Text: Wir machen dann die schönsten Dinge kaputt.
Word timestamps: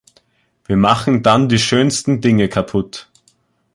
Wir 0.65 0.77
machen 0.77 1.21
dann 1.21 1.47
die 1.47 1.59
schönsten 1.59 2.21
Dinge 2.21 2.49
kaputt. 2.49 3.07